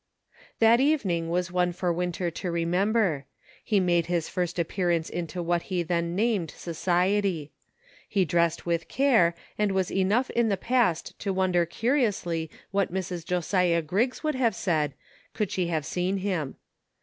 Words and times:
That 0.57 0.79
evening 0.79 1.29
was 1.29 1.51
one 1.51 1.71
for 1.73 1.93
Winter 1.93 2.31
to 2.31 2.49
remember. 2.49 3.25
He 3.63 3.79
made 3.79 4.07
his 4.07 4.29
first 4.29 4.57
appearance 4.57 5.11
into 5.11 5.43
what 5.43 5.61
he 5.69 5.83
then 5.83 6.15
named 6.15 6.49
society. 6.49 7.51
He 8.09 8.25
dressed 8.25 8.65
with 8.65 8.87
care, 8.87 9.35
and 9.59 9.73
was 9.73 9.91
enough 9.91 10.31
in 10.31 10.49
the 10.49 10.57
past 10.57 11.19
to 11.19 11.31
wonder 11.31 11.67
curiously 11.67 12.49
what 12.71 12.91
Mrs. 12.91 13.23
Josiah 13.23 13.83
Griggs 13.83 14.23
would 14.23 14.33
have 14.33 14.55
said, 14.55 14.95
could 15.35 15.51
she 15.51 15.67
have 15.67 15.85
seen 15.85 16.17
him. 16.17 16.55